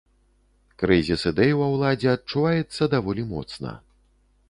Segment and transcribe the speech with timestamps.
[0.83, 3.81] Крызіс ідэй ва ўладзе адчуваецца даволі моцна.